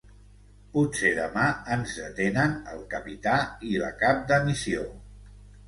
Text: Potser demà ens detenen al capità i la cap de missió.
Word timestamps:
Potser 0.77 1.11
demà 1.19 1.43
ens 1.75 1.93
detenen 1.99 2.57
al 2.73 2.81
capità 2.95 3.37
i 3.71 3.77
la 3.85 3.95
cap 4.03 4.27
de 4.35 4.43
missió. 4.51 4.91